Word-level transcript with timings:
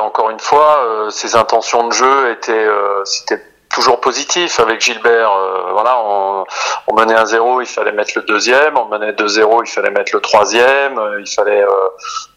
Encore 0.00 0.30
une 0.30 0.40
fois, 0.40 0.84
euh, 0.84 1.10
ses 1.10 1.36
intentions 1.36 1.86
de 1.86 1.92
jeu 1.92 2.32
étaient, 2.32 2.52
euh, 2.52 3.04
c'était 3.04 3.40
toujours 3.74 4.00
positif 4.00 4.60
avec 4.60 4.80
Gilbert. 4.80 5.32
Euh, 5.32 5.72
voilà, 5.72 5.98
on, 5.98 6.44
on 6.86 6.94
menait 6.94 7.14
un 7.14 7.26
0 7.26 7.60
il 7.60 7.66
fallait 7.66 7.92
mettre 7.92 8.12
le 8.16 8.22
deuxième. 8.22 8.76
On 8.76 8.86
menait 8.86 9.12
2-0, 9.12 9.62
il 9.64 9.70
fallait 9.70 9.90
mettre 9.90 10.12
le 10.14 10.20
troisième. 10.20 10.98
Euh, 10.98 11.20
il 11.20 11.28
fallait 11.30 11.62
euh, 11.62 11.88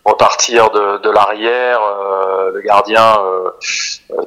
repartir 0.06 0.70
de, 0.72 0.98
de 0.98 1.10
l'arrière. 1.10 1.80
Euh, 1.82 2.52
le 2.54 2.62
gardien 2.62 3.20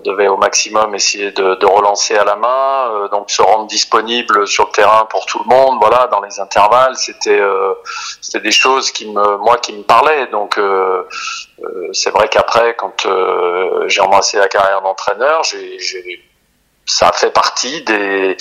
devait 0.04 0.28
au 0.28 0.36
maximum 0.36 0.94
essayer 0.94 1.32
de, 1.32 1.54
de 1.54 1.66
relancer 1.66 2.16
à 2.16 2.24
la 2.24 2.36
main, 2.36 3.08
donc 3.10 3.30
se 3.30 3.40
rendre 3.40 3.66
disponible 3.66 4.46
sur 4.46 4.66
le 4.66 4.72
terrain 4.72 5.06
pour 5.06 5.26
tout 5.26 5.40
le 5.42 5.54
monde. 5.54 5.78
Voilà, 5.80 6.06
dans 6.08 6.20
les 6.20 6.38
intervalles, 6.38 6.96
c'était 6.96 7.40
c'était 8.20 8.40
des 8.40 8.52
choses 8.52 8.92
qui 8.92 9.06
me 9.10 9.38
moi 9.38 9.56
qui 9.56 9.72
me 9.72 9.82
parlaient. 9.82 10.26
Donc 10.28 10.60
c'est 11.92 12.10
vrai 12.10 12.28
qu'après, 12.28 12.76
quand 12.76 13.06
j'ai 13.86 14.00
embrassé 14.02 14.38
la 14.38 14.48
carrière 14.48 14.82
d'entraîneur, 14.82 15.42
j'ai 15.44 16.22
ça 16.90 17.12
fait 17.12 17.30
partie 17.30 17.82
des, 17.82 18.36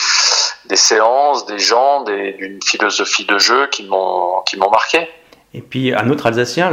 des 0.66 0.76
séances, 0.76 1.46
des 1.46 1.60
gens, 1.60 2.04
d'une 2.04 2.60
philosophie 2.64 3.26
de 3.26 3.38
jeu 3.38 3.68
qui 3.68 3.86
m'ont 3.88 4.42
qui 4.48 4.58
m'ont 4.58 4.72
marqué. 4.72 5.08
Et 5.54 5.62
puis 5.62 5.94
un 5.94 6.10
autre 6.10 6.26
Alsacien, 6.28 6.72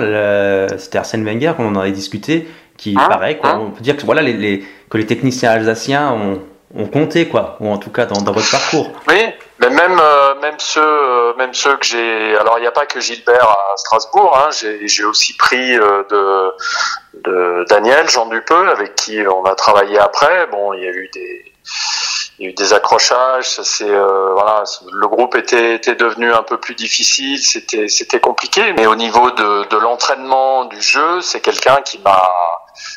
c'était 0.79 0.99
Arsène 0.99 1.25
Wenger, 1.25 1.53
qu'on 1.57 1.69
en 1.69 1.81
avait 1.81 1.93
discuté, 1.93 2.49
qui 2.77 2.95
hein 2.99 3.09
paraît, 3.09 3.37
quoi, 3.37 3.51
hein 3.51 3.61
on 3.61 3.71
peut 3.71 3.83
dire 3.83 3.97
que 3.97 4.05
voilà 4.05 4.23
les, 4.23 4.33
les, 4.33 4.65
que 4.91 4.99
les 4.99 5.07
techniciens 5.07 5.51
alsaciens 5.51 6.13
ont, 6.13 6.43
ont 6.75 6.87
compté 6.87 7.29
quoi, 7.29 7.57
ou 7.61 7.71
en 7.71 7.79
tout 7.79 7.91
cas 7.91 8.07
dans, 8.07 8.21
dans 8.23 8.33
votre 8.33 8.51
parcours. 8.51 8.91
Oui, 9.09 9.23
mais 9.61 9.71
même 9.71 9.99
euh, 10.01 10.35
même 10.41 10.59
ceux 10.59 10.81
euh, 10.83 11.35
même 11.37 11.53
ceux 11.53 11.77
que 11.77 11.85
j'ai. 11.85 12.37
Alors 12.37 12.59
il 12.59 12.63
n'y 12.63 12.67
a 12.67 12.73
pas 12.73 12.87
que 12.87 13.01
Gilbert 13.01 13.49
à 13.49 13.77
Strasbourg. 13.77 14.37
Hein, 14.37 14.51
j'ai 14.53 15.05
aussi 15.05 15.37
pris 15.37 15.77
euh, 15.77 16.03
de 16.11 16.53
de 17.25 17.65
Daniel 17.69 18.09
Jean 18.09 18.27
Dupeux 18.27 18.69
avec 18.69 18.95
qui 18.95 19.19
on 19.27 19.45
a 19.45 19.55
travaillé 19.55 19.99
après. 19.99 20.47
Bon, 20.51 20.73
il 20.73 20.83
y 20.83 20.87
a 20.87 20.91
eu 20.91 21.11
des 21.13 21.45
il 22.39 22.45
y 22.45 22.48
a 22.48 22.51
eu 22.51 22.55
des 22.55 22.73
accrochages, 22.73 23.48
c'est 23.62 23.89
euh, 23.89 24.33
voilà, 24.34 24.65
le 24.92 25.09
groupe 25.09 25.37
était, 25.37 25.75
était 25.75 25.95
devenu 25.95 26.33
un 26.33 26.42
peu 26.42 26.59
plus 26.59 26.75
difficile, 26.75 27.39
c'était 27.39 27.89
c'était 27.89 28.20
compliqué, 28.20 28.73
mais 28.75 28.87
au 28.87 28.95
niveau 28.95 29.31
de, 29.31 29.69
de 29.69 29.77
l'entraînement 29.77 30.67
du 30.67 30.81
jeu, 30.81 31.20
c'est 31.23 31.41
quelqu'un 31.41 31.77
qui 31.83 31.98
m'a 31.98 32.23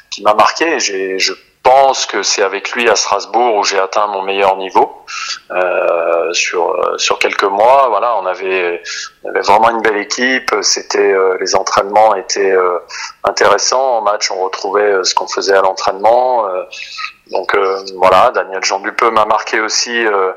qui 0.10 0.22
m'a 0.24 0.34
marqué. 0.34 0.80
J'ai 0.80 1.20
je 1.20 1.34
pense 1.62 2.06
que 2.06 2.24
c'est 2.24 2.42
avec 2.42 2.72
lui 2.72 2.90
à 2.90 2.96
Strasbourg 2.96 3.56
où 3.56 3.64
j'ai 3.64 3.80
atteint 3.80 4.08
mon 4.08 4.22
meilleur 4.24 4.58
niveau 4.58 5.04
euh, 5.52 6.34
sur 6.34 6.98
sur 6.98 7.20
quelques 7.20 7.44
mois. 7.44 7.88
Voilà, 7.90 8.18
on 8.18 8.26
avait 8.26 8.82
on 9.24 9.30
avait 9.30 9.42
vraiment 9.42 9.70
une 9.70 9.82
belle 9.82 9.98
équipe. 9.98 10.54
C'était 10.62 11.14
euh, 11.14 11.38
les 11.40 11.56
entraînements 11.56 12.16
étaient 12.16 12.52
euh, 12.52 12.80
intéressants. 13.24 13.98
En 13.98 14.02
match, 14.02 14.32
on 14.32 14.44
retrouvait 14.44 14.82
euh, 14.82 15.04
ce 15.04 15.14
qu'on 15.14 15.28
faisait 15.28 15.56
à 15.56 15.62
l'entraînement. 15.62 16.46
Donc 17.32 17.54
euh, 17.54 17.78
voilà, 17.96 18.32
Daniel 18.32 18.64
Jean 18.64 18.80
Dupeux 18.80 19.12
m'a 19.12 19.26
marqué 19.26 19.60
aussi 19.60 20.06
euh, 20.06 20.32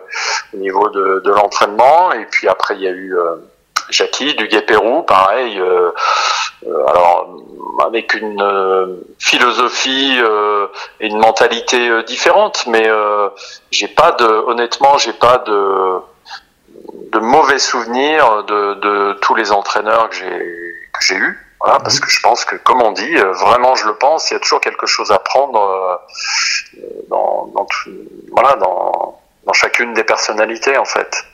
au 0.52 0.58
niveau 0.58 0.88
de, 0.90 1.22
de 1.24 1.30
l'entraînement. 1.30 2.12
Et 2.12 2.26
puis 2.26 2.48
après, 2.48 2.74
il 2.74 2.82
y 2.82 2.88
a 2.88 2.90
eu 2.90 3.16
euh, 3.16 3.36
Jackie 3.90 4.34
du 4.34 4.48
Pérou, 4.62 5.02
pareil. 5.02 5.60
alors 6.64 7.36
avec 7.84 8.14
une 8.14 9.02
philosophie 9.18 10.18
et 11.00 11.06
une 11.06 11.18
mentalité 11.18 12.02
différente, 12.04 12.64
mais 12.68 12.88
j'ai 13.72 13.88
pas 13.88 14.12
de, 14.12 14.24
honnêtement, 14.24 14.98
j'ai 14.98 15.12
pas 15.12 15.38
de 15.38 15.98
de 17.12 17.18
mauvais 17.18 17.58
souvenirs 17.58 18.44
de, 18.44 18.74
de 18.74 19.12
tous 19.20 19.34
les 19.34 19.52
entraîneurs 19.52 20.08
que 20.08 20.16
j'ai 20.16 20.38
que 20.92 21.04
j'ai 21.04 21.16
eu. 21.16 21.51
Voilà, 21.62 21.78
parce 21.78 22.00
que 22.00 22.10
je 22.10 22.20
pense 22.20 22.44
que, 22.44 22.56
comme 22.56 22.82
on 22.82 22.92
dit, 22.92 23.14
vraiment 23.14 23.76
je 23.76 23.86
le 23.86 23.94
pense, 23.94 24.30
il 24.30 24.34
y 24.34 24.36
a 24.36 24.40
toujours 24.40 24.60
quelque 24.60 24.86
chose 24.86 25.12
à 25.12 25.18
prendre 25.20 26.00
dans, 27.08 27.46
dans, 27.54 27.66
voilà, 28.32 28.56
dans, 28.56 29.20
dans 29.44 29.52
chacune 29.52 29.94
des 29.94 30.04
personnalités 30.04 30.76
en 30.76 30.84
fait. 30.84 31.24